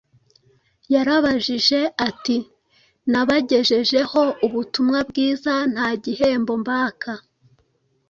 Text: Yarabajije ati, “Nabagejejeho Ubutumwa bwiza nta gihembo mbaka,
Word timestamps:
Yarabajije 0.93 1.79
ati, 2.07 2.35
“Nabagejejeho 3.11 4.21
Ubutumwa 4.45 4.99
bwiza 5.09 5.53
nta 5.73 5.87
gihembo 6.03 6.53
mbaka, 6.61 7.11